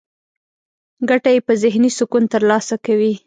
ګټه 1.09 1.29
يې 1.35 1.39
په 1.47 1.53
ذهني 1.63 1.91
سکون 1.97 2.23
ترلاسه 2.33 2.75
کوي. 2.85 3.13